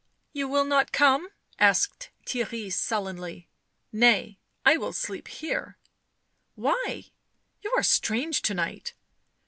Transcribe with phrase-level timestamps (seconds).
[0.33, 1.29] "You will not come?"
[1.59, 3.47] asked Theirry sullenly."
[3.95, 4.39] Kay.
[4.65, 5.77] I will sleep here."
[6.55, 7.11] "Why?
[7.61, 8.95] You are strange to night."